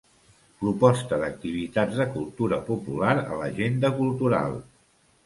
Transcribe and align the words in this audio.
Proposta 0.61 1.19
d'activitats 1.23 1.99
de 1.99 2.07
Cultura 2.13 2.59
popular 2.71 3.13
a 3.21 3.39
l'Agenda 3.43 3.93
Cultural. 4.01 4.57